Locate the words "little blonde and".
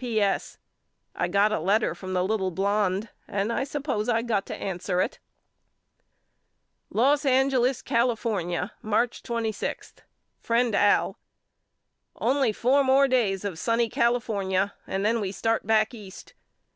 2.22-3.52